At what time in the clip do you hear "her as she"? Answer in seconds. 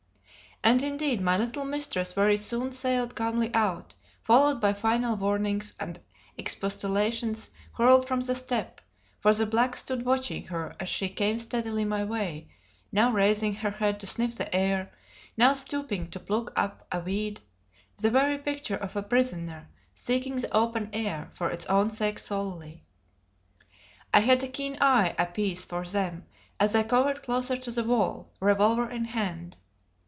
10.45-11.09